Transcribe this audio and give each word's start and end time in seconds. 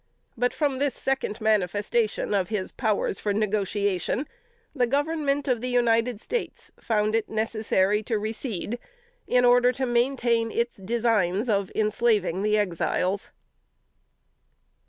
But 0.35 0.51
from 0.51 0.79
this 0.79 0.95
second 0.95 1.39
manifestation 1.41 2.33
of 2.33 2.49
his 2.49 2.71
powers 2.71 3.19
for 3.19 3.33
negotiation, 3.35 4.27
the 4.73 4.87
Government 4.87 5.47
of 5.47 5.61
the 5.61 5.69
United 5.69 6.19
States 6.19 6.71
found 6.79 7.13
it 7.13 7.29
necessary 7.29 8.01
to 8.05 8.17
recede, 8.17 8.79
in 9.27 9.45
order 9.45 9.71
to 9.73 9.85
maintain 9.85 10.49
its 10.49 10.77
designs 10.77 11.47
of 11.49 11.71
enslaving 11.75 12.41
the 12.41 12.57
Exiles. 12.57 13.29